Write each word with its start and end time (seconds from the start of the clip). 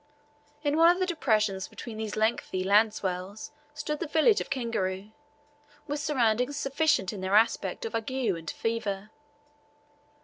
In 0.63 0.77
one 0.77 0.89
of 0.89 0.97
the 0.97 1.05
depressions 1.05 1.67
between 1.67 1.97
these 1.97 2.15
lengthy 2.15 2.63
land 2.63 2.91
swells 2.91 3.51
stood 3.75 3.99
the 3.99 4.07
village 4.07 4.41
of 4.41 4.49
Kingaru, 4.49 5.11
with 5.85 5.99
surroundings 5.99 6.57
significant 6.57 7.13
in 7.13 7.21
their 7.21 7.35
aspect 7.35 7.85
of 7.85 7.93
ague 7.93 8.09
and 8.11 8.49
fever. 8.49 9.11